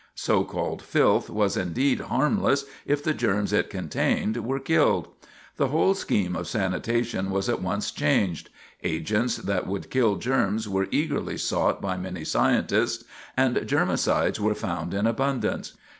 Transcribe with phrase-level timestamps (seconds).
[0.15, 5.09] So called filth was indeed harmless if the germs it contained were killed.
[5.55, 8.49] [Sidenote: The Scheme of Sanitation Changed] The whole scheme of sanitation was at once changed:
[8.83, 13.03] agents that would kill germs were eagerly sought by many scientists,
[13.37, 15.73] and germicides were found in abundance.